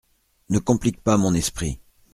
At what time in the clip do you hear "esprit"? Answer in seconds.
1.35-1.79